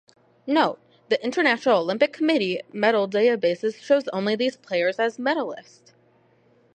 Note: 0.47 0.79
The 1.09 1.23
International 1.23 1.77
Olympic 1.77 2.11
Committee 2.11 2.59
medal 2.73 3.07
database 3.07 3.79
shows 3.79 4.07
only 4.07 4.35
these 4.35 4.55
players 4.57 4.97
as 4.97 5.17
medalists. 5.19 5.93